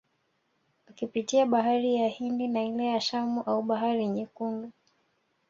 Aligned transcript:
Wakipitia 0.87 1.45
bahari 1.45 1.95
ya 1.95 2.07
Hindi 2.07 2.47
na 2.47 2.63
ile 2.63 2.85
ya 2.85 3.01
Shamu 3.01 3.41
au 3.41 3.61
bahari 3.61 4.07
Nyekundu 4.07 4.71